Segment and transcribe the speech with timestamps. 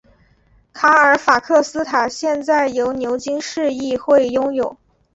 [0.73, 4.75] 卡尔法克斯塔现在由牛津市议会拥有。